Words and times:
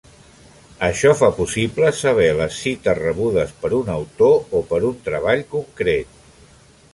Això 0.85 1.09
fa 1.17 1.27
possible 1.39 1.91
saber 1.97 2.29
les 2.39 2.57
cites 2.61 3.01
rebudes 3.01 3.53
per 3.61 3.71
un 3.81 3.93
autor 3.97 4.59
o 4.61 4.63
per 4.73 4.81
un 4.89 4.97
treball 5.11 5.45
concret. 5.55 6.19